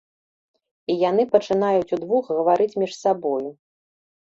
І 0.93 0.95
яны 1.09 1.25
пачынаюць 1.35 1.93
удвух 1.99 2.33
гаварыць 2.39 2.69
між 2.81 2.91
сабою. 3.03 3.47